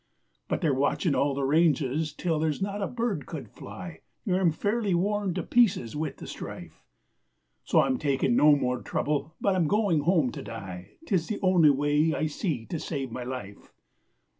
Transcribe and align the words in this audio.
But 0.47 0.61
they're 0.61 0.73
watching 0.73 1.13
all 1.13 1.35
the 1.35 1.43
ranges 1.43 2.11
till 2.11 2.39
there's 2.39 2.59
not 2.59 2.81
a 2.81 2.87
bird 2.87 3.27
could 3.27 3.47
fly, 3.51 3.99
And 4.25 4.35
I'm 4.35 4.51
fairly 4.51 4.95
worn 4.95 5.35
to 5.35 5.43
pieces 5.43 5.95
with 5.95 6.17
the 6.17 6.25
strife, 6.25 6.83
So 7.65 7.81
I'm 7.81 7.99
taking 7.99 8.35
no 8.35 8.55
more 8.55 8.81
trouble, 8.81 9.35
but 9.39 9.55
I'm 9.55 9.67
going 9.67 9.99
home 9.99 10.31
to 10.31 10.41
die, 10.41 10.93
'Tis 11.05 11.27
the 11.27 11.37
only 11.43 11.69
way 11.69 12.15
I 12.15 12.25
see 12.25 12.65
to 12.65 12.79
save 12.79 13.11
my 13.11 13.23
life. 13.23 13.71